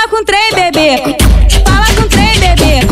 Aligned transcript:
Fala 0.00 0.08
com 0.08 0.22
o 0.22 0.24
trem, 0.24 0.50
bebê. 0.54 0.96
Fala 1.62 1.94
com 1.94 2.02
o 2.04 2.08
trem, 2.08 2.40
bebê. 2.40 2.89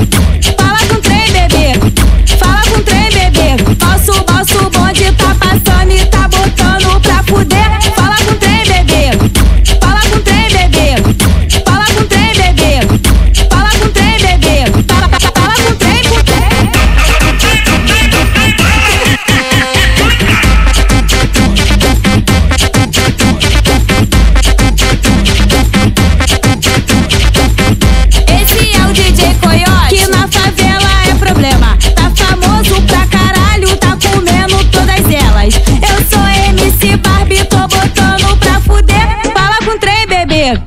bebê. 40.38 40.62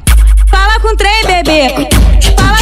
Fala 0.50 0.80
com 0.82 0.96
trem, 0.98 1.26
bebê. 1.26 1.70
Fala 2.38 2.61